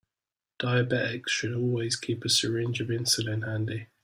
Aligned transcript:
Diabetics 0.59 1.27
should 1.29 1.53
always 1.53 1.95
keep 1.95 2.25
a 2.25 2.29
syringe 2.29 2.81
of 2.81 2.87
insulin 2.87 3.45
handy. 3.47 3.85